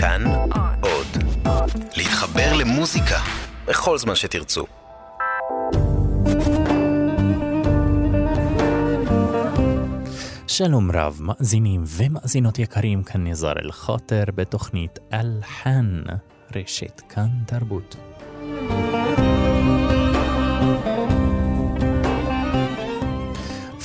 [0.00, 0.24] כאן
[0.80, 1.06] עוד.
[1.96, 3.18] להתחבר למוזיקה
[3.66, 4.66] בכל זמן שתרצו.
[10.46, 16.02] שלום רב, מאזינים ומאזינות יקרים, כאן נזר אל-חוטר בתוכנית אלחן,
[16.56, 17.96] רשת כאן תרבות.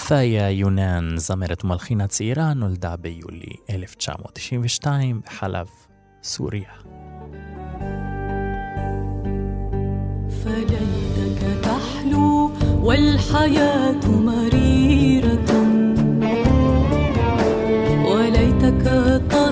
[0.07, 5.67] פאיה יונן, זמרת ומלחינה צעירה, נולדה ביולי 1992 בחלב,
[6.23, 6.71] سوريا.
[10.43, 15.51] فليتك تحلو والحياة مريرة
[18.05, 18.85] وليتك
[19.31, 19.42] طيب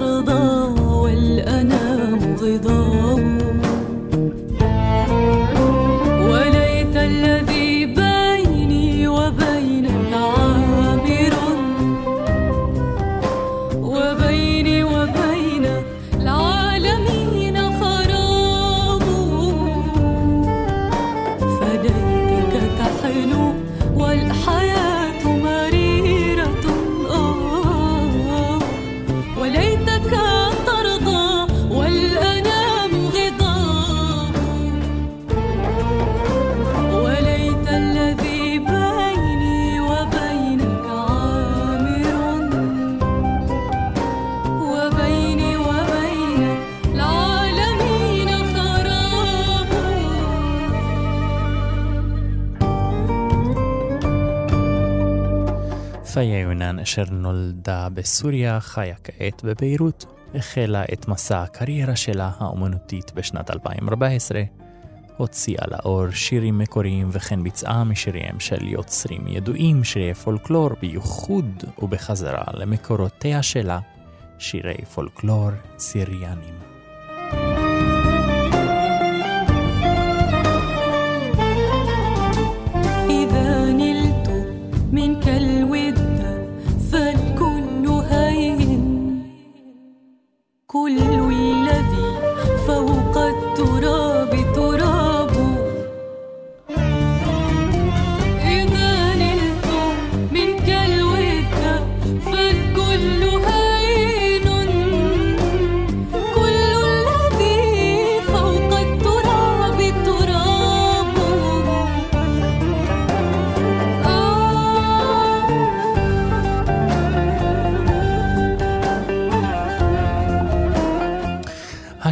[56.21, 60.05] פאיה יונן, אשר נולדה בסוריה, חיה כעת בביירות,
[60.35, 64.41] החלה את מסע הקריירה שלה האומנותית בשנת 2014,
[65.17, 73.43] הוציאה לאור שירים מקוריים וכן ביצעה משיריהם של יוצרים ידועים, שירי פולקלור בייחוד ובחזרה למקורותיה
[73.43, 73.79] שלה,
[74.37, 76.70] שירי פולקלור סיריאנים.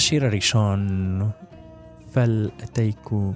[0.10, 1.32] شيرر شون
[2.14, 3.34] فلأتيك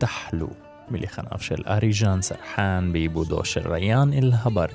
[0.00, 0.50] تحلو.
[0.90, 4.70] ملي خنقفش الأريجان سرحان ببودوش الريان الهبر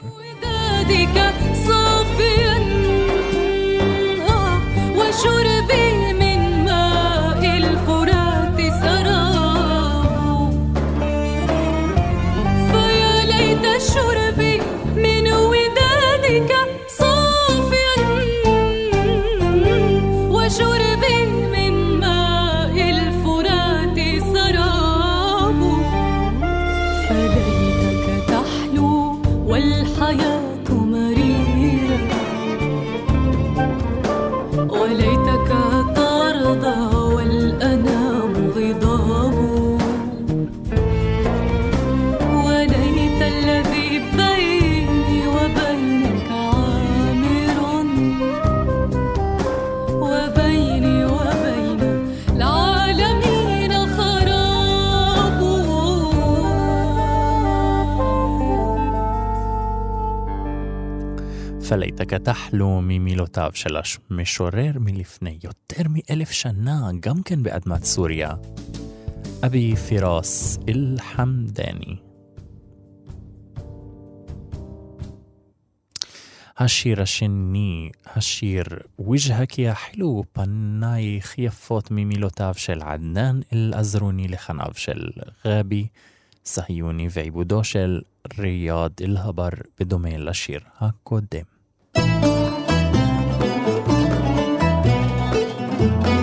[62.23, 63.77] פלייתק תחלו ממילותיו של
[64.11, 68.35] המשורר מלפני יותר מאלף שנה, גם כן באדמת סוריה,
[69.47, 71.97] אבי פירוס אל-חמדני.
[76.59, 78.65] השיר השני, השיר
[79.01, 85.11] וג'הק יא חילו, פנייך יפות ממילותיו של עדנאן אל-עזרוני לחניו של
[85.47, 85.87] גבי
[86.45, 88.01] סהיוני ועיבודו של
[88.39, 89.51] ריאד אל-הבר
[89.81, 91.52] בדומה לשיר הקודם.
[95.84, 96.23] وجهك مثل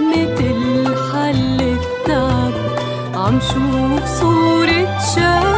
[0.00, 2.52] متل حل التعب
[3.14, 5.49] عم شوف صورة شام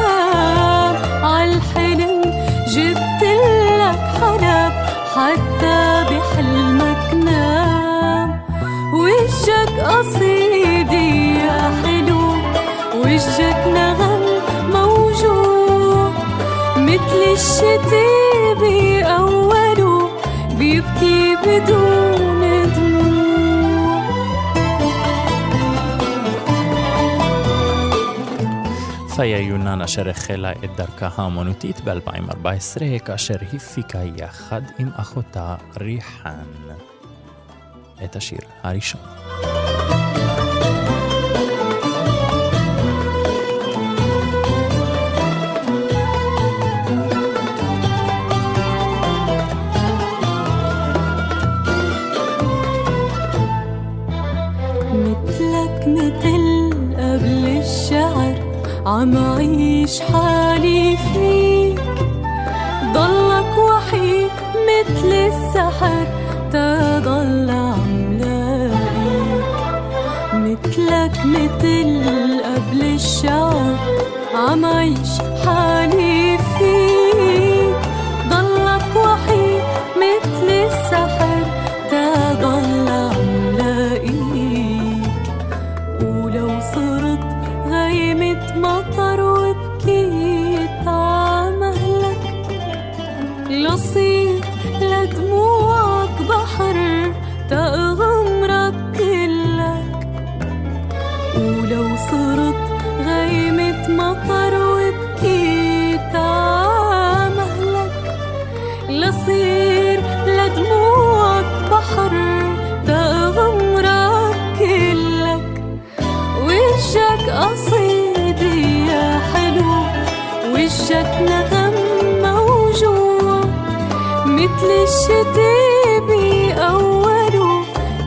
[29.17, 36.45] פיה יונן אשר החלה את דרכה האמנותית ב-2014, כאשר הפיקה יחד עם אחותה ריחן
[38.05, 39.22] את השיר הראשון.
[59.83, 61.81] عيش حالي فيك.
[62.95, 64.31] ضلك وحيد
[64.69, 66.07] مثل السحر
[66.53, 69.45] تضل عم لاقيك
[70.35, 72.01] مثلك مثل
[72.45, 73.77] قبل الشعر
[74.35, 75.13] عم عيش
[75.45, 76.12] حالي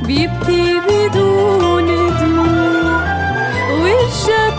[0.05, 1.87] بيبكي بدون
[2.19, 3.01] دموع.
[3.81, 4.57] وجهك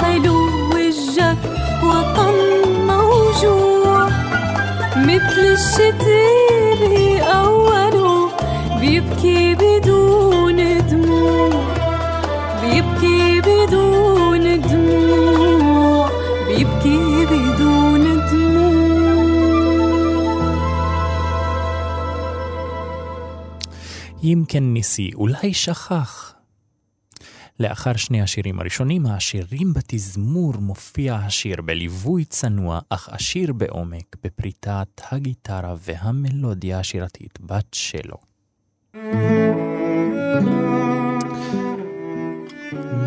[0.00, 0.38] حلو
[0.72, 1.38] وجهك
[1.84, 2.36] وطن
[2.86, 4.08] موجوع.
[4.96, 6.29] مثل الشتي
[24.54, 26.34] ימקן ניסי, אולי שכח.
[27.60, 35.74] לאחר שני השירים הראשונים, השירים בתזמור מופיע השיר בליווי צנוע, אך עשיר בעומק, בפריטת הגיטרה
[35.78, 38.16] והמלודיה השירתית בת שלו.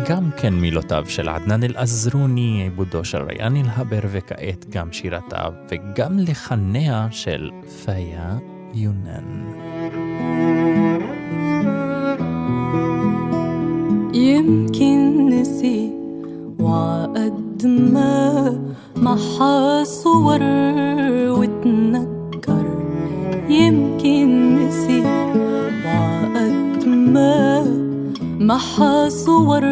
[0.08, 7.08] גם כן מילותיו של עדנאן אל-עזרוני, עיבודו של ריאן אל-הבר, וכעת גם שירתיו וגם לחניה
[7.10, 7.50] של
[7.84, 8.38] פיה
[8.74, 9.44] יונן.
[14.14, 15.90] يمكن نسي
[16.60, 18.58] وعقد ما
[18.96, 20.38] محا صور
[21.38, 22.66] وتنكر
[23.48, 25.02] يمكن نسي
[25.86, 27.66] وعقد ما
[28.22, 29.64] محا صور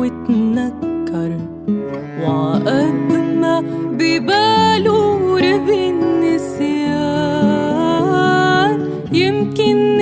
[0.00, 1.38] وتنكر
[2.22, 3.60] وعقد ما
[3.98, 6.84] بباله ربي النسيان.
[9.12, 9.93] يمكن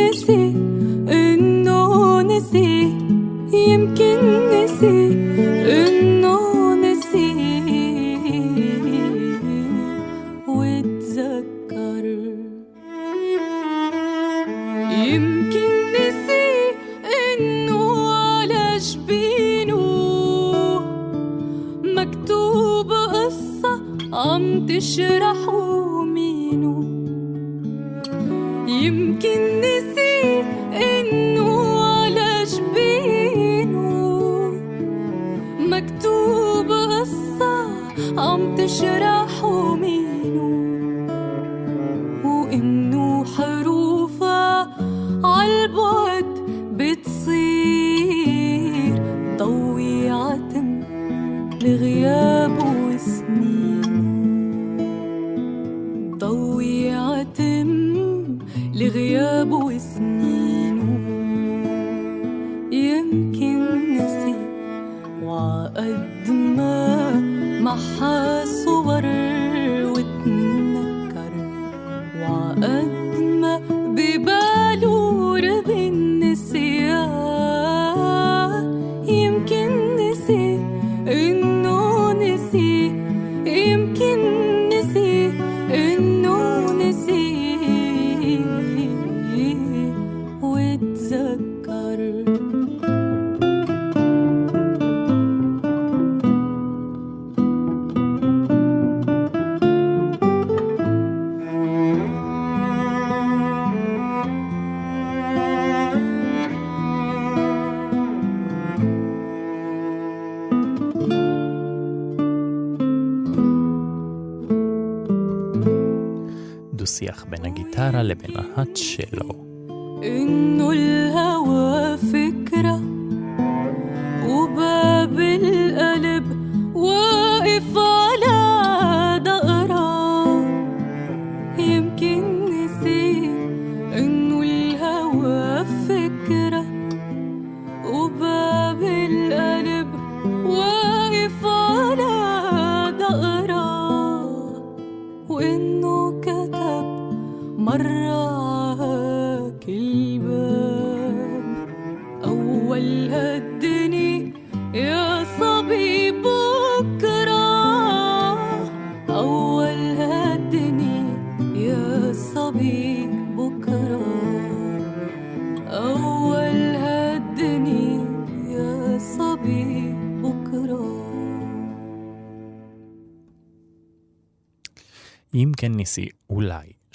[117.87, 119.42] גיטרה למנהט שלו.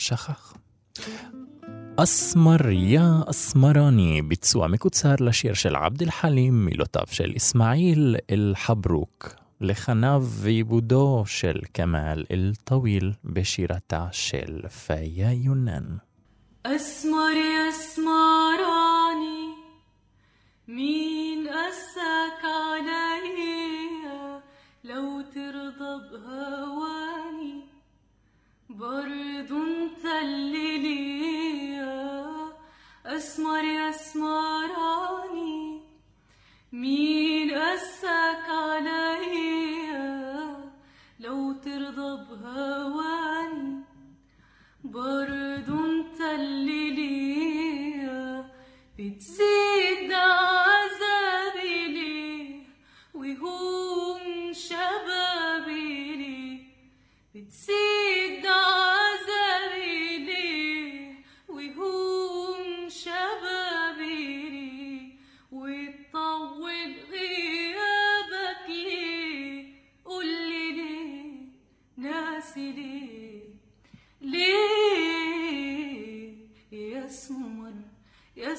[0.07, 0.55] שכח.
[1.97, 10.25] אסמר יא אסמרני, ביצוע מקוצר לשיר של עבד אל חלים, מילותיו של אסמאעיל אל-חברוק, לחניו
[10.29, 15.97] ועיבודו של כמאל אל-טוויל בשירתה של פיה יונן.
[16.67, 19.43] أسمر يا اسمراني
[20.69, 24.43] مين قسك عليا
[24.85, 26.96] لو ترضى بهواني
[28.80, 32.34] برضو انت اللي ليا
[33.06, 35.82] أسمر يا أسمراني
[36.72, 40.08] مين قسك عليا؟
[41.20, 43.84] لو ترضى بهواني
[44.84, 48.50] برضو انت اللي ليا
[49.00, 52.64] بتزيد عذابي ليه
[53.14, 56.60] ويهون شبابي ليه
[57.36, 58.17] بتزيد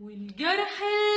[0.00, 1.15] والجرح اللي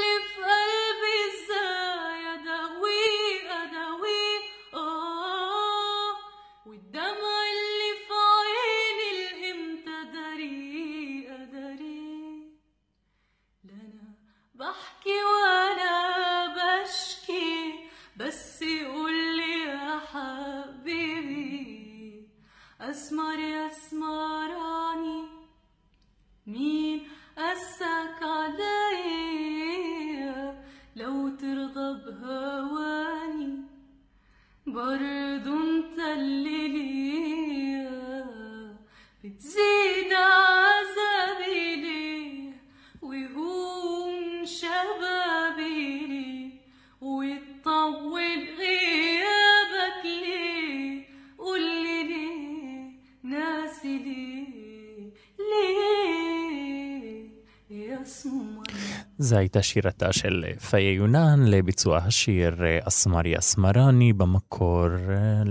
[59.30, 62.56] זו הייתה שירתה של פיה יונן לביצוע השיר
[62.88, 65.44] אסמרי אסמרני במקור אה,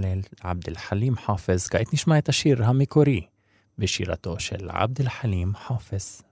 [0.45, 1.69] לעבד אל חלים חאפז.
[1.69, 3.21] כעת נשמע את השיר המקורי
[3.79, 6.28] בשירתו של עבד אל חלים חאפז.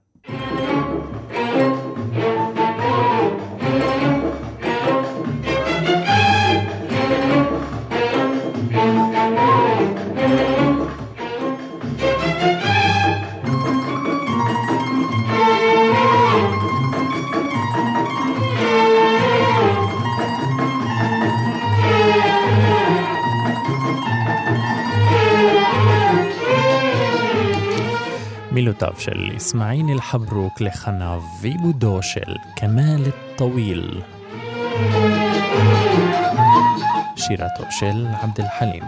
[28.98, 34.00] של אסמאעיל אל-חברוק לחניו ועיבודו של כמאל א-טוויל.
[37.16, 38.82] שירתו של עבד אל-חלים.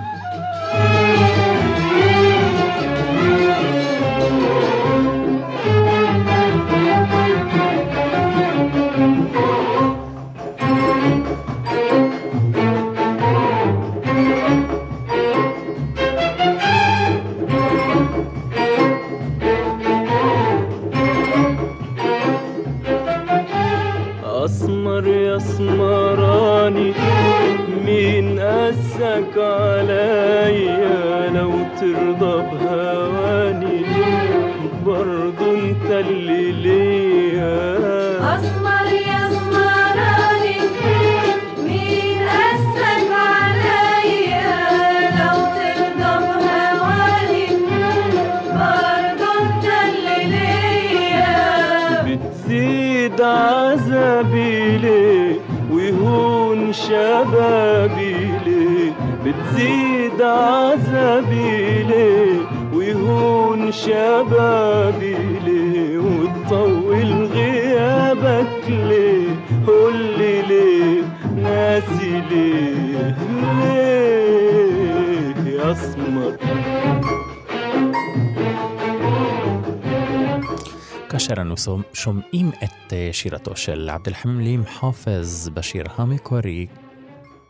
[81.98, 86.66] שומעים את אה, שירתו של עבד אל-חמלים חופז בשיר המקורי,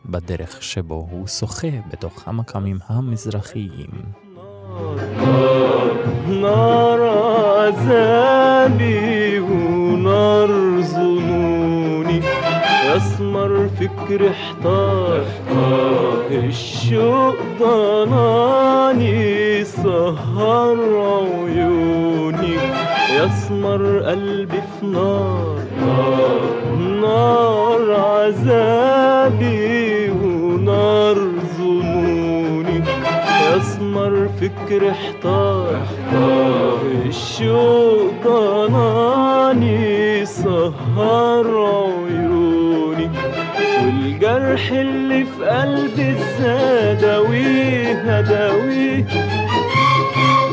[0.05, 3.89] בדרך שבו הוא שוחה בתוך המקאמים המזרחיים.
[6.27, 7.01] نار
[7.57, 12.21] عذابي ونار ظنوني
[12.95, 15.25] يسمر فكر احتار
[16.31, 19.15] الشوق ضناني
[19.63, 20.77] سهر
[21.45, 22.57] عيوني
[23.18, 25.58] يسمر قلبي في نار.
[27.00, 29.60] نار عذابي
[30.10, 31.18] ونار
[31.58, 32.78] ظنوني.
[33.56, 35.80] يسمر فكر احتار.
[37.06, 43.10] الشوق ضناني سهر عيوني.
[43.84, 49.06] والجرح اللي في قلبي الزادويه داويه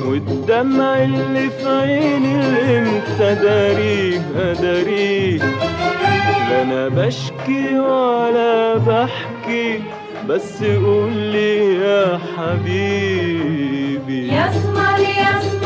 [0.08, 2.36] والدمع اللي في عيني
[2.80, 5.38] إمتى داريه اداريه
[6.50, 9.80] لا أنا بشكي ولا بحكي
[10.30, 15.57] بس قول لي يا حبيبي يسمر يسمراني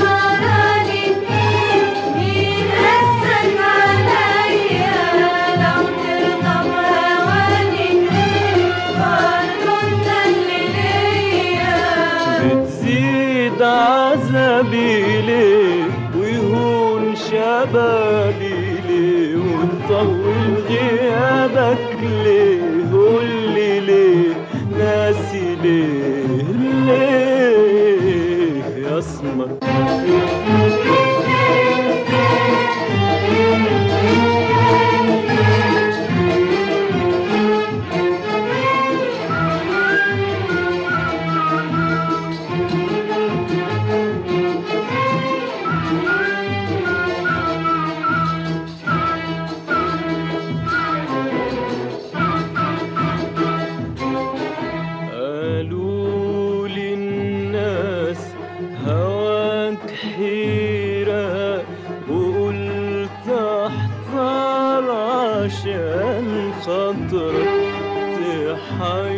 [17.61, 22.30] شبابي ليه وتطول غيابك ليه
[59.89, 61.63] حيرة
[62.09, 67.71] وقلت احذر عشان خاطرك
[68.17, 69.10] تحيرني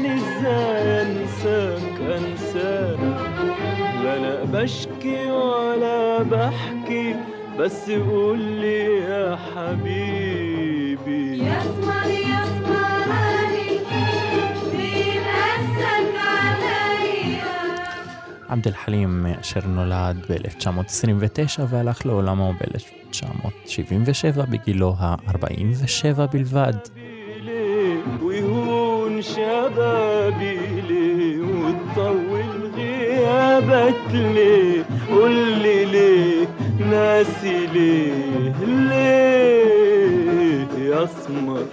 [0.00, 2.98] ونساني ازاي انساك انساك
[4.04, 7.14] لا انا بشكي ولا بحكي
[7.58, 13.70] بس قول لي يا حبيبي يسمر يسمراني
[14.72, 17.42] مين قسك عليا
[18.48, 26.74] עבד אל-חלים, אשר נולד ב-1929 והלך לעולמו ב-1977 בגילו ה-47 בלבד.
[33.70, 35.32] غيابك ليه قول
[35.62, 36.46] لي ليه
[36.90, 39.86] ناسي ليه ليه
[40.78, 41.64] يا اسمر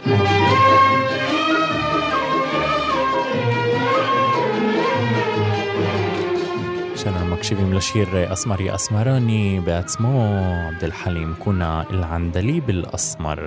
[6.95, 10.25] כשאנחנו מקשיבים לשיר אסמר יא אסמרני בעצמו,
[10.69, 13.39] עבד אל-חלים כונה אל-ענדלי באל-אסמר.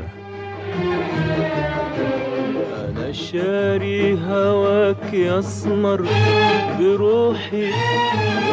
[3.32, 6.06] شاري هواك يا اسمر
[6.80, 7.72] بروحي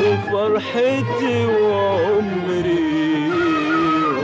[0.02, 3.30] وفرحتي وعمري.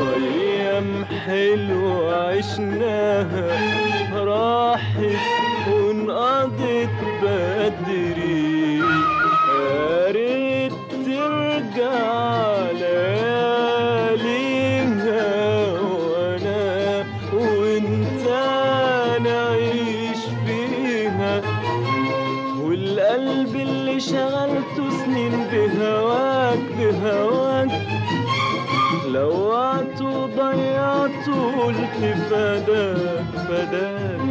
[0.01, 3.49] وأيام حلوة عشناها
[4.15, 5.23] راحت
[5.69, 8.24] وانقضت بدري.
[31.64, 34.22] قلت فداك فداك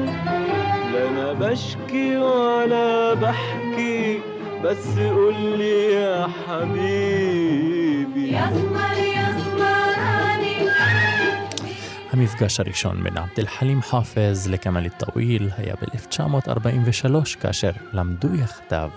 [0.93, 4.21] لا انا بشكي ولا بحكي
[4.65, 10.69] بس قولي يا حبيبي يسمر يسمراني
[12.13, 18.91] המפגש הראשון בין עבד אל-חלים חאפז לכמאל א-טוויל היה ב-1943 כאשר למדו יחדיו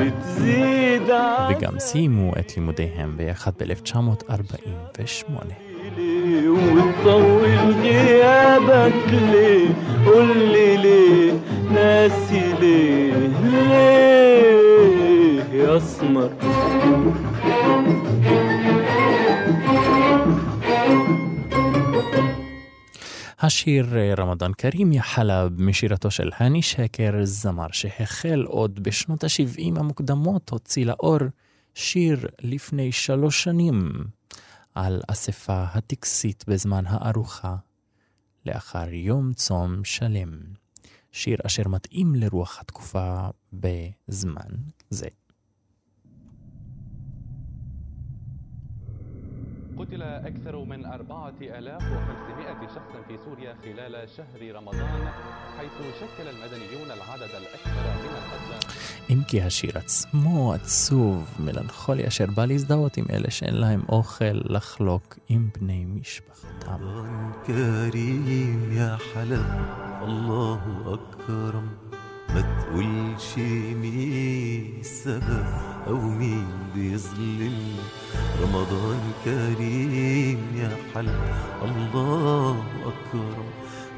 [0.00, 1.02] بتزيد
[1.50, 5.71] וגם סיימו את לימודיהם ביחד ב-1948.
[5.92, 9.68] ليه وتطول غيابك ليه
[10.06, 11.32] قولي ليه
[11.70, 14.78] ناسي ليه ليه
[15.52, 16.30] يا اسمر
[23.40, 29.78] השיר אה, רמדאן כרים יא חלב משירתו של הני שקר, זמר שהחל עוד בשנות ה-70
[29.78, 31.18] המוקדמות, הוציא לאור
[31.74, 33.92] שיר לפני שלוש שנים
[34.75, 37.55] על אספה הטקסית בזמן הארוחה,
[38.45, 40.39] לאחר יום צום שלם.
[41.11, 44.49] שיר אשר מתאים לרוח התקופה בזמן
[44.89, 45.07] זה.
[49.78, 55.08] قتل أكثر من 4500 شخص في سوريا خلال شهر رمضان
[55.58, 58.58] حيث شكل المدنيون العدد الأكبر من القتلى
[59.10, 65.18] אם כי השיר עצמו עצוב, מלנכולי אשר בא להזדהות עם אלה שאין להם אוכל לחלוק
[65.28, 66.48] עם בני משפחתם.
[72.35, 73.37] ما تقولش
[73.81, 75.45] مين السبب
[75.87, 77.75] أو مين بيظلم.
[78.43, 81.21] رمضان كريم يا حلب
[81.63, 83.43] الله أكرم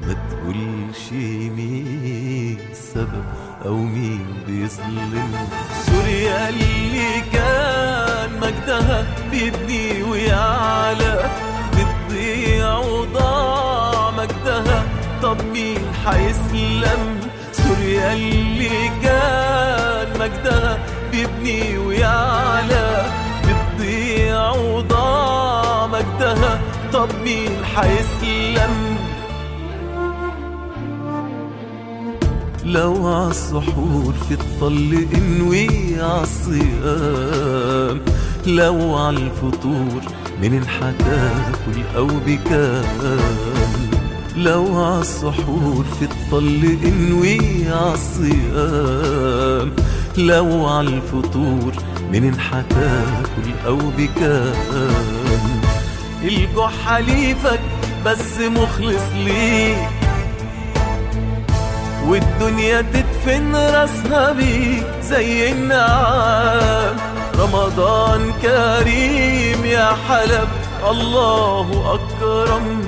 [0.02, 1.12] ما تقولش
[1.56, 3.24] مين السبب
[3.64, 5.32] أو مين بيظلم.
[5.86, 11.30] سوريا اللي كان مجدها بيبني ويعلى.
[11.72, 14.84] بتضيع وضاع مجدها
[15.22, 17.15] طب مين حيسلم؟
[17.86, 20.78] اللي كان مجدها
[21.12, 23.06] بيبني ويعلى
[23.44, 26.60] بتضيع وضاع مجدها.
[26.92, 28.96] طب مين حيسلم
[32.64, 35.68] لو عالسحور في الطل انوي
[36.00, 38.00] عالصيام
[38.46, 40.02] لو عالفطور
[40.42, 43.85] من حتاكل أو بكام.
[44.36, 47.40] لو عالسحور في الطل انوي
[47.72, 49.72] عالصيام
[50.18, 51.72] لو عالفطور
[52.12, 55.04] من حتاكل أو بكام
[56.22, 57.60] الجوع حليفك
[58.06, 59.88] بس مخلص ليك.
[62.06, 66.96] والدنيا تدفن راسها بيك زي النعام.
[67.38, 70.48] رمضان كريم يا حلب
[70.90, 72.85] الله أكرم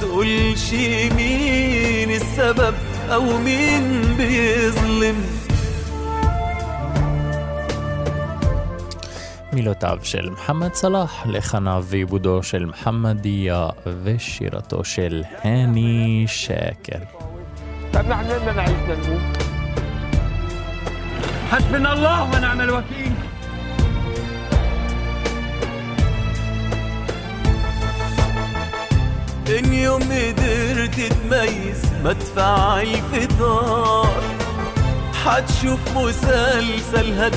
[0.00, 0.72] تقولش
[1.16, 2.74] مين السبب
[3.08, 5.16] أو مين بيظلم
[9.52, 13.68] מילותיו של מוחמד סלאח, לחניו ועיבודו של מוחמד דיה
[14.02, 16.98] ושירתו של הני שקר.
[17.92, 19.36] طب نحن بدنا نعيش نموت
[21.50, 23.12] حسبنا الله ونعم الوكيل
[29.49, 34.23] إن يوم قدرت تميز مدفع الفطار.
[35.25, 37.35] حتشوف مسلسل هد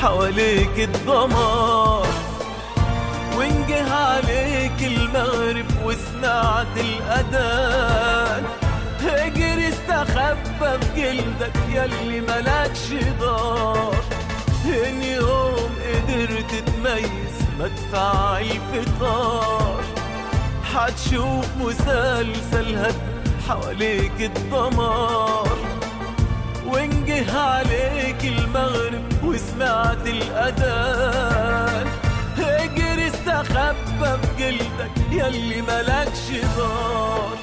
[0.00, 2.06] حواليك الدمار.
[3.36, 8.44] وإن جه عليك المغرب وسمعت الأذان.
[9.06, 13.94] اجري استخبى بجلدك ياللي ملكش دار.
[14.66, 19.80] إن يوم قدرت تميز مدفع الفطار.
[20.76, 22.94] حتشوف مسلسل هد
[23.48, 25.58] حواليك الدمار.
[26.66, 31.86] وانجه عليك المغرب وسمعت الأذان.
[32.38, 37.36] اجري استخبى في جلدك يلي ملكش دار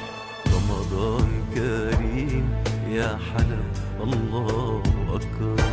[0.53, 2.45] رمضان كريم
[2.89, 3.65] يا حلب
[4.03, 5.63] الله أكبر.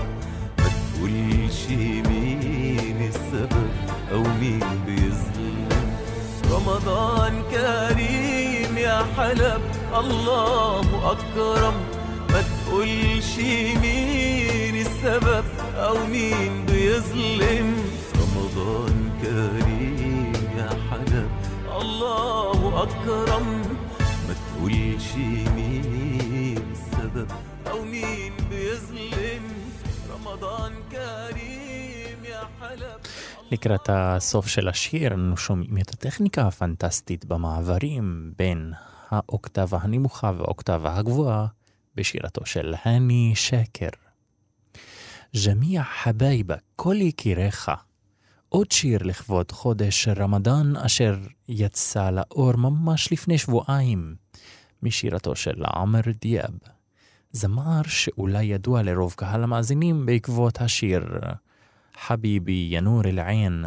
[0.59, 1.61] ما تقولش
[2.09, 3.71] مين السبب
[4.13, 4.70] أو مين
[6.61, 9.63] رمضان كريم يا حلب.
[9.95, 11.75] الله أكرم.
[12.31, 13.39] ما تقولش
[13.83, 15.45] مين السبب
[15.77, 17.69] أو مين بيظلم.
[18.21, 21.31] رمضان كريم يا حلب.
[21.81, 23.47] الله أكرم.
[24.29, 25.15] ما تقولش
[25.57, 27.29] مين السبب
[27.71, 29.45] أو مين بيظلم.
[30.15, 33.01] رمضان كريم يا حلب.
[33.51, 38.73] לקראת הסוף של השיר אנו שומעים את הטכניקה הפנטסטית במעברים בין
[39.09, 41.47] האוקטבה הנמוכה והאוקטבה הגבוהה
[41.95, 43.89] בשירתו של הני שקר.
[45.47, 47.71] ג'מיע חבייבה, כל יקיריך.
[48.49, 54.15] עוד שיר לכבוד חודש רמדאן אשר יצא לאור ממש לפני שבועיים
[54.83, 56.59] משירתו של עמר דיאב.
[57.33, 61.03] זמר שאולי ידוע לרוב קהל המאזינים בעקבות השיר
[62.07, 63.65] חביבי ינור אל-עין.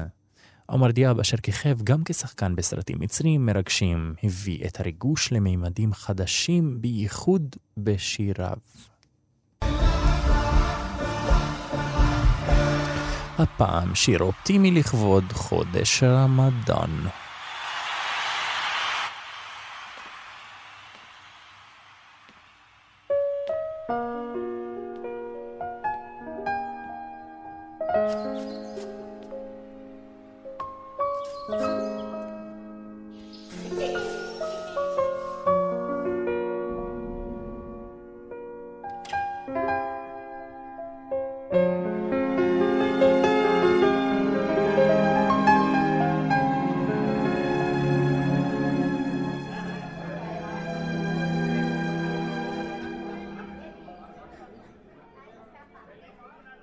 [0.65, 7.55] עומר דיאב, אשר כיכב גם כשחקן בסרטים מצריים מרגשים, הביא את הריגוש למימדים חדשים, בייחוד
[7.77, 8.57] בשיריו.
[13.39, 17.22] הפעם שיר אופטימי לכבוד חודש רמדאן.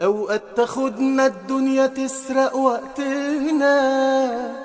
[0.03, 3.77] اوقات تاخدنا الدنيا تسرق وقتنا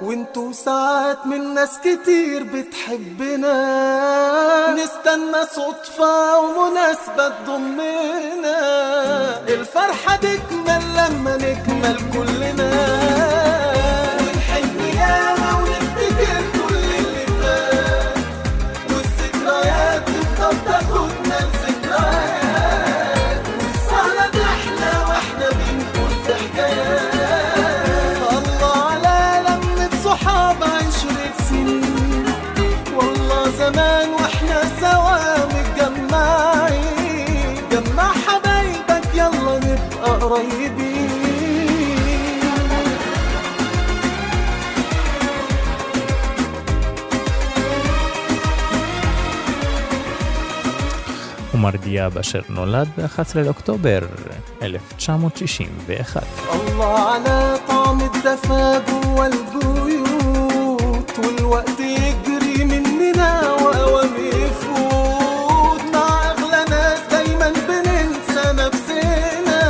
[0.01, 3.55] وانتو ساعات من ناس كتير بتحبنا.
[4.71, 8.59] نستنى صدفة ومناسبة تضمنا.
[9.47, 13.24] الفرحة تكمل لما نكمل كلنا.
[51.94, 54.00] עומר דיאב אשר נולד ב-11 לאוקטובר
[54.62, 56.22] 1961.
[56.52, 67.52] الله على طعم الدفا جوا البيوت والوقت يجري مننا واوام يفوت مع اغلى ناس دايما
[67.68, 69.62] بننسى نفسنا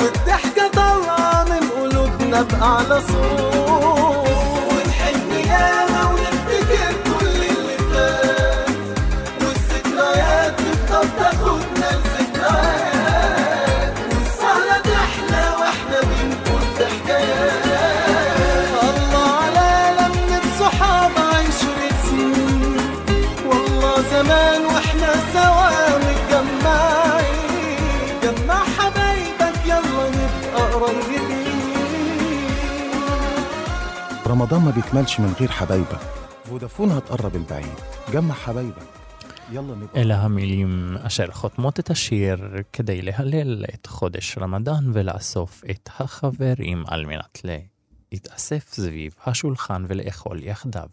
[0.00, 3.59] والضحكه طالعه من قلوبنا باعلى صوت
[34.30, 36.00] رمضان ما بيكملش من غير حبايبك
[36.44, 37.74] فودافون هتقرب البعيد
[38.12, 38.82] جمع حبايبك
[39.52, 39.96] يلا נבוא.
[39.96, 47.06] אלה המילים אשר חותמות את השיר כדי להלל את חודש רמדאן ולאסוף את החברים על
[47.06, 47.40] מנת
[48.12, 50.88] להתאסף סביב השולחן ולאכול יחדיו.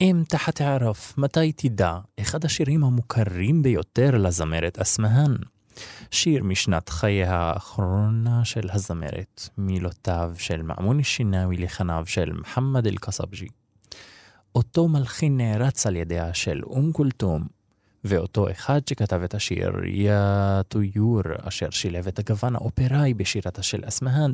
[0.00, 5.34] אם תחת הערף, מתי תדע, אחד השירים המוכרים ביותר לזמרת אסמהאן.
[6.11, 13.47] שיר משנת חייה האחרונה של הזמרת, מילותיו של מאמוני שינאוי לחניו של מוחמד אל-קסבג'י.
[14.55, 17.47] אותו מלחין נערץ על ידיה של אום כולתום,
[18.03, 24.33] ואותו אחד שכתב את השיר יא טויור, אשר שילב את הגוון האופראי בשירתה של אסמהאן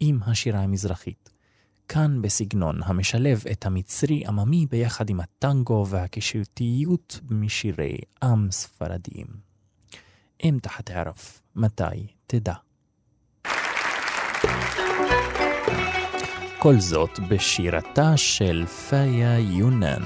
[0.00, 1.30] עם השירה המזרחית.
[1.88, 9.49] כאן בסגנון המשלב את המצרי עממי ביחד עם הטנגו והקישוטיות משירי עם ספרדיים.
[10.45, 12.53] אמתא חתערף, מתי תדע.
[16.59, 20.01] כל זאת בשירתה של פאיה יונן.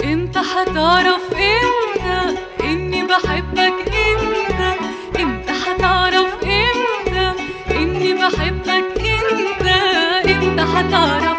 [0.00, 1.89] انت هتعرف امتى
[10.93, 11.30] انت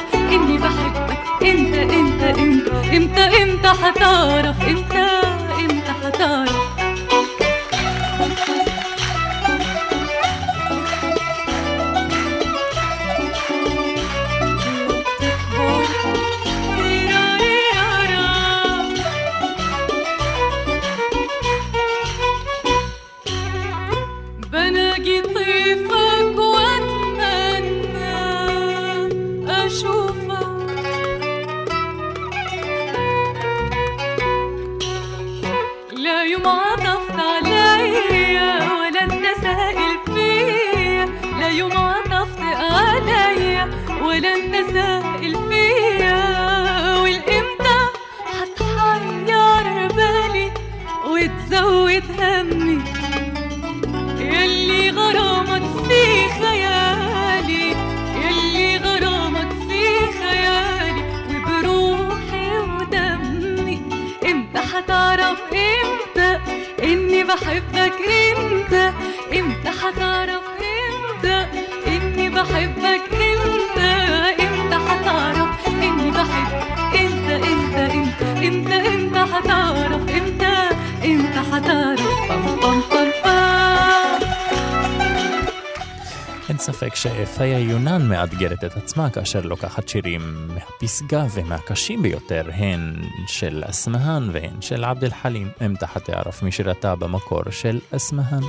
[88.43, 92.95] מאתגרת את עצמה כאשר לוקחת שירים מהפסגה ומהקשים ביותר, הן
[93.27, 95.49] של אסמהאן והן של עבד אל חלים.
[95.67, 98.43] אם תחת הערף משירתה במקור של אסמהאן.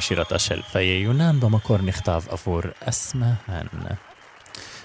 [0.00, 3.66] משירתה של פיה יונן במקור נכתב עבור אסמהאן.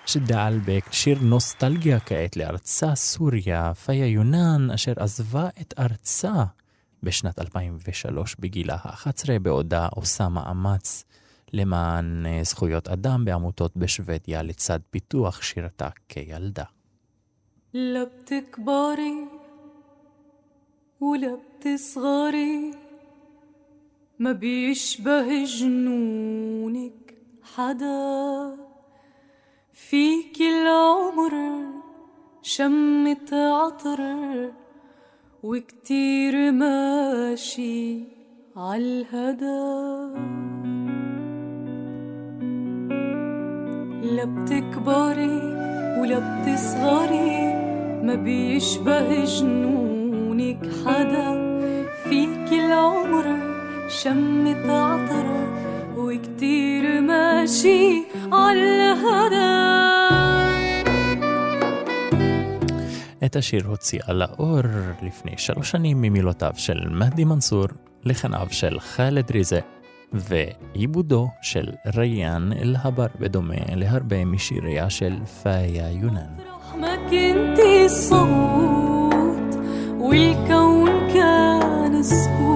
[0.06, 6.44] שדעלבק, שיר נוסטלגיה כעת לארצה סוריה, פיה יונן אשר עזבה את ארצה
[7.04, 11.04] בשנת 2003 בגילה ה-11 בעודה עושה מאמץ
[11.54, 16.64] למען אה, זכויות אדם בעמותות בשוודיה לצד פיתוח שירתה כילדה.
[17.74, 19.28] لا بتكبري
[21.02, 22.72] ولا بتصغري
[24.19, 27.15] ما بيشبه جنونك
[27.55, 28.57] حدا.
[29.73, 31.33] فيك العمر
[32.43, 34.01] شمة عطر
[35.43, 38.05] وكتير ماشي
[38.57, 39.67] عالهدى.
[44.17, 45.41] لا بتكبري
[46.01, 47.55] ولا بتصغري
[48.07, 51.29] ما بيشبه جنونك حدا.
[52.05, 53.56] فيك العمر
[53.89, 55.49] شمت عطرة
[55.97, 58.97] وكتير ماشي على
[63.27, 64.61] את השיר הוציאה לאור
[65.03, 67.67] לפני שלוש שנים ממילותיו של מהדי מנסור,
[68.05, 69.61] לחניו של חאלד ריזה
[70.13, 76.33] ועיבודו של ריאן אלהבר בדומה להרבה משיריה של פאיה יונן.
[80.11, 82.56] والكون كان سكوت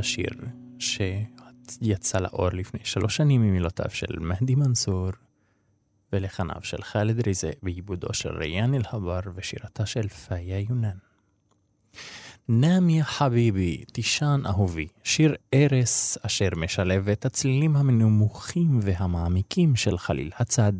[0.00, 0.30] השיר
[0.78, 5.10] שיצא לאור לפני שלוש שנים ממילותיו לא של מהדי מנסור
[6.12, 10.96] ולחניו של חאלד ריזה בעיבודו של ריאן אלהבר ושירתה של פאיה יונן.
[12.48, 20.30] נאם יא חביבי, תישן אהובי, שיר ארס אשר משלב את הצלילים המנמוכים והמעמיקים של חליל
[20.36, 20.72] הצד,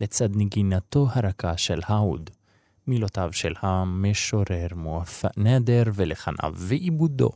[0.00, 2.30] לצד נגינתו הרכה של האוד.
[2.86, 7.30] מילותיו של המשורר מואפק נדר ולחניו ועיבודו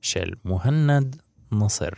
[0.00, 1.22] شل مهند
[1.52, 1.94] نصر.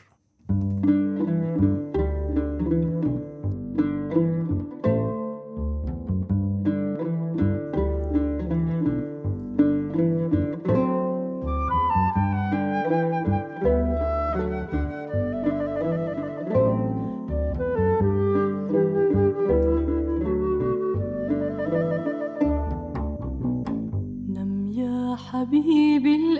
[25.30, 26.39] حبيبي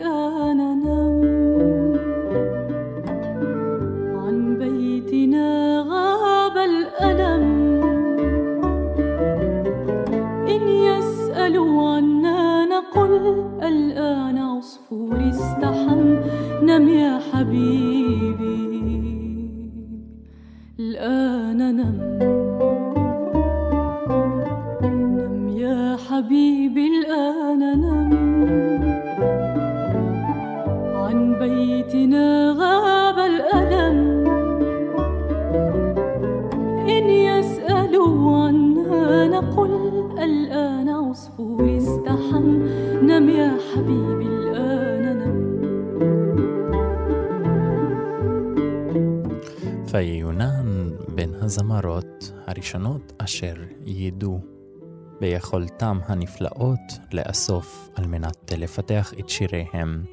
[55.91, 60.05] ביכולתם הנפלאות לאסוף על מנת לפתח את שיריהם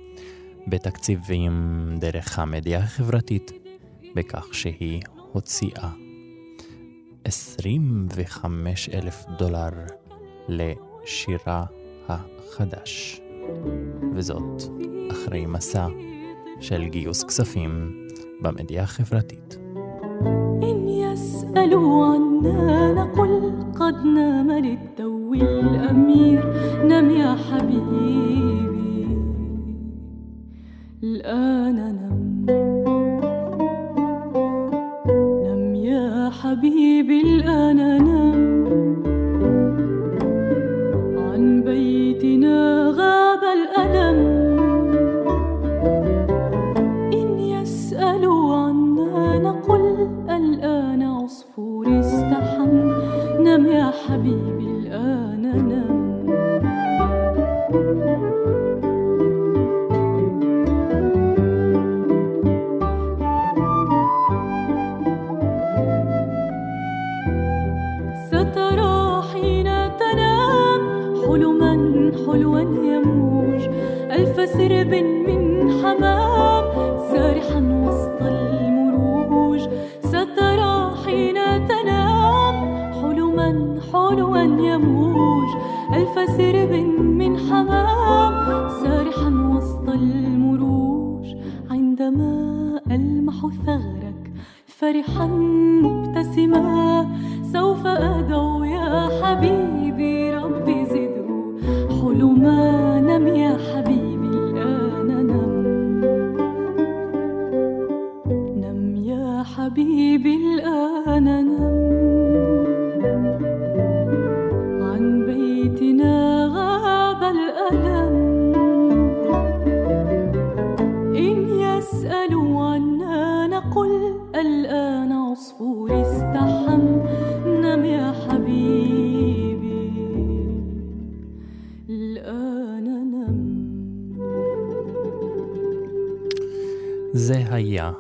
[0.67, 3.51] בתקציבים דרך המדיה החברתית,
[4.15, 5.01] בכך שהיא
[5.32, 5.89] הוציאה
[7.25, 9.69] 25 אלף דולר
[10.47, 11.65] לשירה
[12.07, 13.21] החדש.
[14.15, 14.61] וזאת
[15.11, 15.88] אחרי מסע
[16.59, 17.93] של גיוס כספים
[18.41, 19.57] במדיה החברתית.
[20.63, 20.87] إن
[21.48, 26.43] يسألوا عنا نقل قد نام للتو الأمير.
[26.84, 29.08] نم يا حبيبي
[31.04, 32.45] الآن نم.
[35.45, 38.39] نم يا حبيبي الآن نم.
[41.18, 42.58] عن بيتنا
[42.98, 44.47] غاب الألم.
[53.39, 54.57] نم يا حبيبي.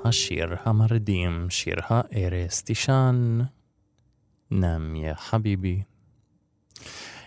[0.07, 3.39] השיר המרדים, שיר הארס, תישן,
[4.51, 5.81] נם יא חביבי.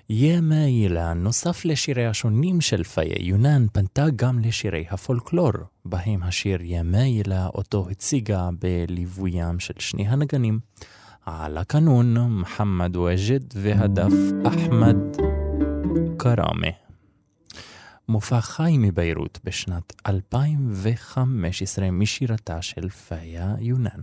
[0.08, 5.52] יא מעילה, נוסף לשירי השונים של פיי יונן, פנתה גם לשירי הפולקלור,
[5.84, 10.58] בהם השיר יא מעילה, אותו הציגה בליוויים של שני הנגנים,
[11.26, 14.12] על הקנון, מוחמד וג'ד והדף
[14.46, 14.96] אחמד
[16.18, 16.89] קראמה.
[18.10, 24.02] מופע חי מביירות בשנת 2015 משירתה של פאיה יונן.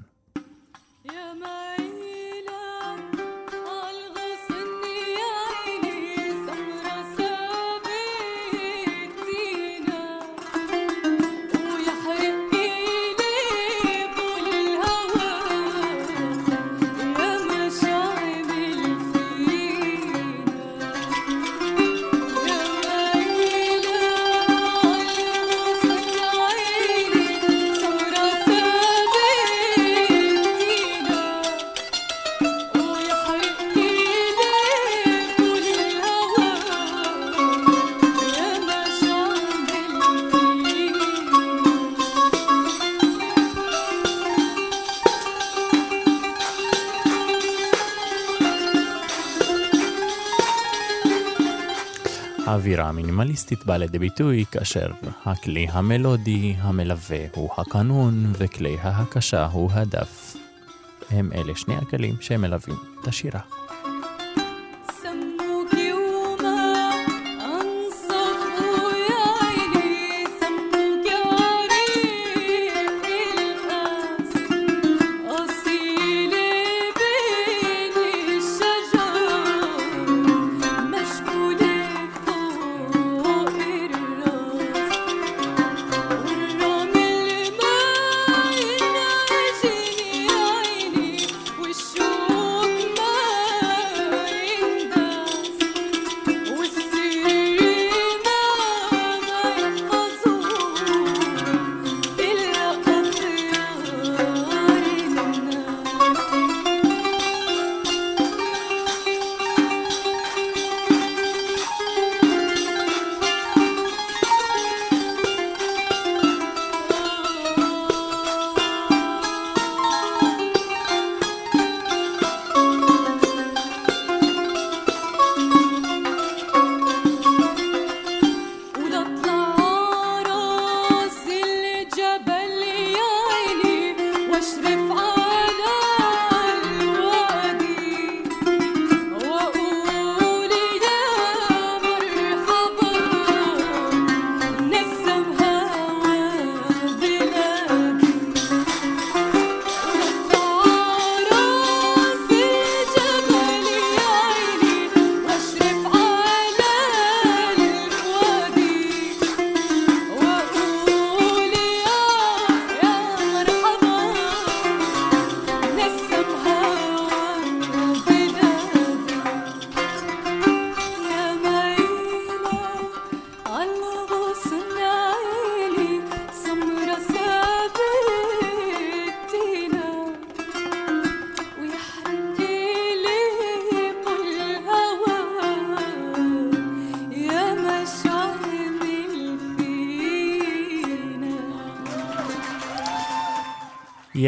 [53.38, 54.92] המינימליסטית באה לידי ביטוי כאשר
[55.26, 60.36] הכלי המלודי המלווה הוא הקנון וכלי ההקשה הוא הדף.
[61.10, 63.40] הם אלה שני הכלים שמלווים את השירה.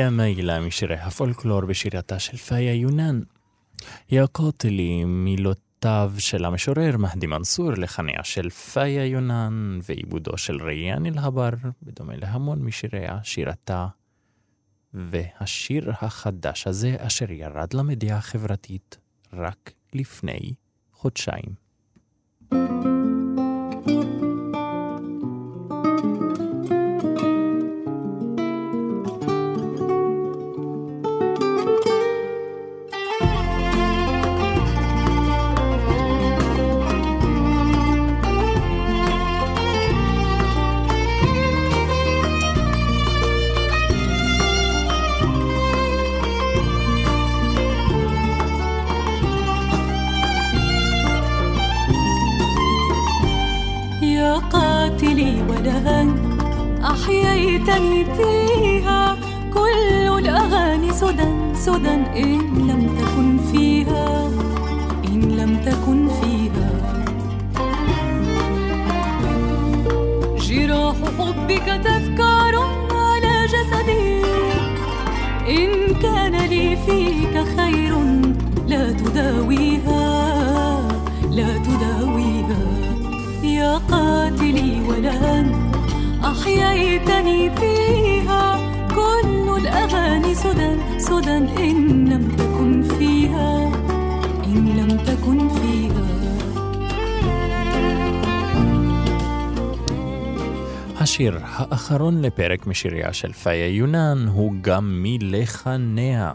[0.09, 3.19] מיילה משירי הפולקלור בשירתה של פאיה יונן.
[4.11, 11.49] יא קוטלי מילותיו של המשורר מהדי מנסור לחניה של פאיה יונן ועיבודו של ריאן אלהבר,
[11.83, 13.87] בדומה להמון משיריה, שירתה.
[14.93, 18.97] והשיר החדש הזה אשר ירד למדיה החברתית
[19.33, 20.53] רק לפני
[20.93, 21.69] חודשיים.
[22.51, 22.98] يا
[61.69, 62.39] سدى إن
[62.69, 64.27] لم تكن فيها
[65.07, 66.71] إن لم تكن فيها.
[70.37, 72.55] جراح حبك تذكار
[72.91, 74.21] على جسدي
[75.47, 77.93] إن كان لي فيك خير
[78.67, 80.03] لا تداويها
[81.31, 82.63] لا تداويها.
[83.43, 85.71] يا قاتلي ولن
[86.23, 88.08] أحييتني فيها كل
[89.58, 91.36] الأغاني سدى سدى
[91.70, 93.72] إن لم تكن فيها
[94.46, 96.04] إن لم تكن فيها
[101.00, 106.32] השיר האחרון לפרק משיריה של פאיה יונן הוא גם מלחניה.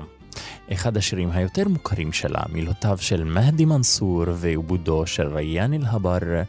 [0.74, 6.42] אחד השירים היותר מוכרים שלה, מילותיו של מהדי מנסור ועיבודו של ריאן אל-הבר,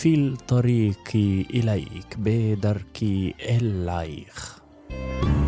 [0.00, 4.60] פיל טריקי אלייק, בדרכי אלייך.
[4.90, 5.43] ونار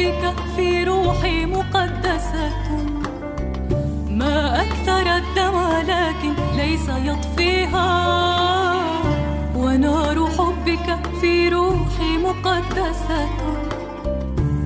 [0.00, 2.50] حبك في روحي مقدسة.
[4.10, 5.56] ما أكثر الدم
[5.88, 7.90] لكن ليس يطفيها.
[9.56, 13.28] ونار حبك في روحي مقدسة.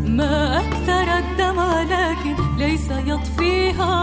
[0.07, 1.61] ما أكثر الدم
[1.91, 3.95] لكن ليس يطفيها.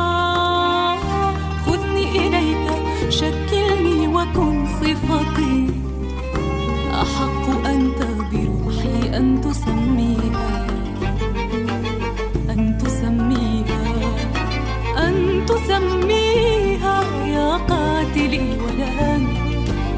[1.65, 2.71] خذني إليك
[3.09, 5.69] شكلني وكن صفتي.
[6.93, 7.99] أحق أنت
[8.31, 10.60] بروحي أن تسميها
[15.61, 19.27] أن تسميها يا قاتلي ولن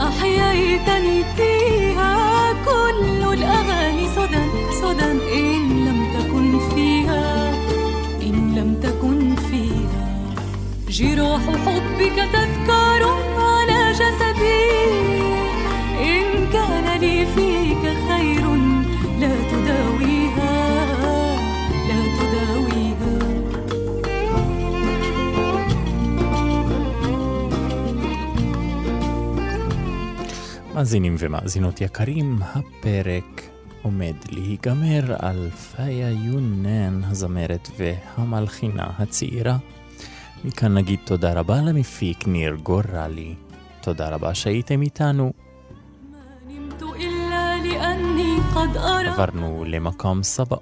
[0.02, 2.54] أحييتني فيها.
[2.66, 4.44] كل الأغاني سدى
[4.82, 7.54] سدى إن لم تكن فيها
[8.22, 10.34] إن لم تكن فيها.
[10.90, 13.04] جراح حبك تذكار
[13.38, 14.64] على جسدي
[16.00, 18.53] إن كان لي فيك خير
[30.75, 33.43] מאזינים ומאזינות יקרים, הפרק
[33.83, 39.57] עומד להיגמר על פאיה יונן, הזמרת והמלחינה הצעירה.
[40.45, 43.35] מכאן נגיד תודה רבה למפיק ניר גורלי.
[43.81, 45.33] תודה רבה שהייתם איתנו.
[46.13, 50.57] ما نمت إلا لأني قد أرى עברנו למקום סבא.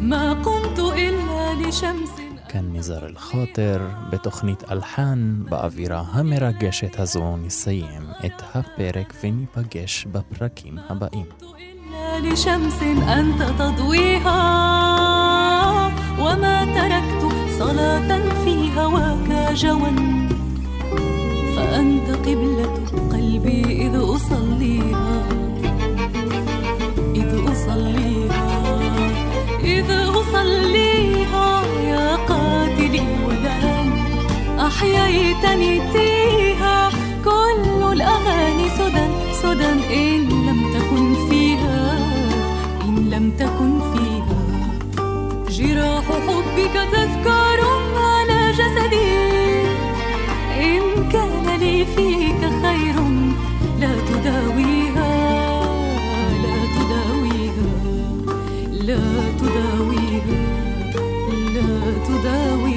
[0.00, 2.18] ما قمت إلا לשמס
[2.52, 3.80] כאן ניזר אל-חוטר,
[4.10, 11.26] בתוכנית אלחן, באווירה המרגשת הזו נסיים את הפרק וניפגש בפרקים הבאים.
[11.98, 14.40] إلا لشمس أنت تضويها
[16.18, 17.22] وما تركت
[17.58, 19.90] صلاة في هواك جوا
[21.56, 22.74] فأنت قبلة
[23.12, 25.22] قلبي إذ أصليها
[32.93, 33.91] قاتلي ولن
[34.59, 36.89] أحييتني فيها
[37.25, 39.07] كل الأغاني سدى
[39.41, 41.97] سدى إن لم تكن فيها
[42.85, 44.41] إن لم تكن فيها.
[45.49, 47.59] جراح حبك تذكار
[47.97, 49.13] على جسدي.
[50.59, 52.97] إن كان لي فيك خير
[53.79, 55.11] لا تداويها
[56.43, 57.71] لا تداويها
[58.71, 59.05] لا
[59.39, 60.41] تداويها
[61.55, 61.73] لا
[62.07, 62.72] تداويها.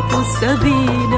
[0.00, 1.12] أضعت السبيل.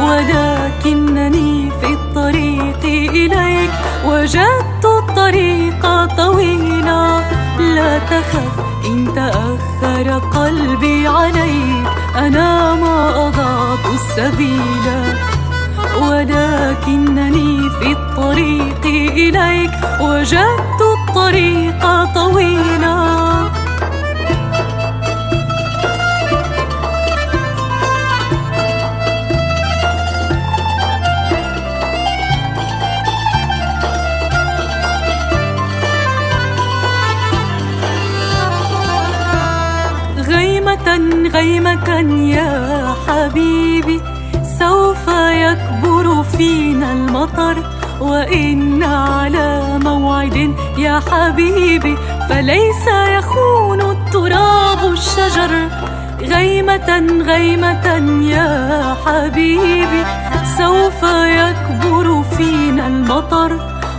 [0.00, 3.70] ولكنني في الطريق إليك.
[4.06, 7.20] وجدت الطريق طويلا.
[7.58, 8.52] لا تخف
[8.86, 11.86] إن تأخر قلبي عليك.
[12.16, 14.86] أنا ما أضعت السبيل.
[16.02, 18.84] ولكنني في الطريق
[19.16, 19.70] إليك.
[20.00, 23.22] وجدت الطريق طويلا.
[41.12, 41.88] غيمة غيمة
[42.36, 44.00] يا حبيبي
[44.58, 47.56] سوف يكبر فينا المطر.
[48.00, 51.96] وإن على موعد يا حبيبي
[52.28, 52.86] فليس
[53.18, 55.68] يخون التراب الشجر.
[56.20, 57.86] غيمة غيمة
[58.34, 58.50] يا
[59.06, 60.04] حبيبي
[60.58, 61.02] سوف
[61.40, 63.50] يكبر فينا المطر.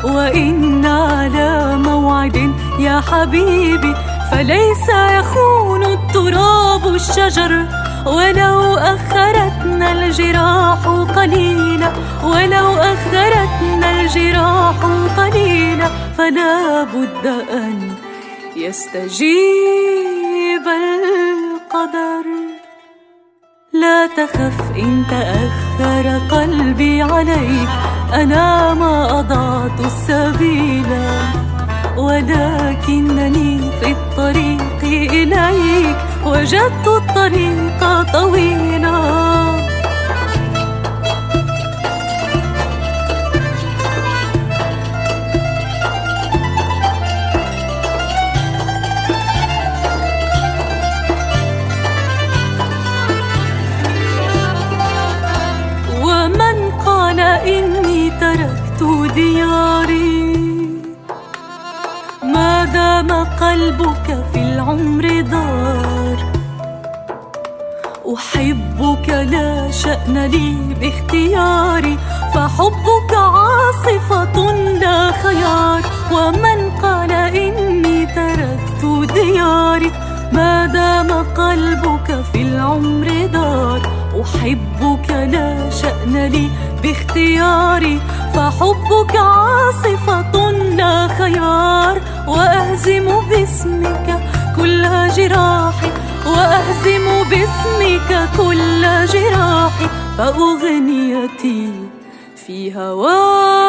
[0.03, 3.95] وإن على موعد يا حبيبي
[4.31, 5.83] فليس يخون
[6.15, 7.65] التراب الشجر
[8.05, 11.91] ولو أخرتنا الجراح قليلا
[12.23, 14.75] ولو أخرتنا الجراح
[15.17, 15.87] قليلا
[16.17, 17.95] فلا بد أن
[18.55, 19.05] يستجيب
[20.67, 22.25] القدر.
[23.73, 27.69] لا تخف إن تأخر قلبي عليك
[28.13, 30.85] أنا ما أضعت السبيل
[31.97, 37.62] ولكنني في الطريق إليك وجدت الطريق
[97.33, 101.69] باسمك كل جراحي فأغنيتي
[102.35, 103.62] في هواك